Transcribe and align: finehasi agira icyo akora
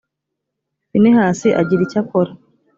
finehasi 0.89 1.47
agira 1.61 1.81
icyo 1.85 1.97
akora 2.01 2.31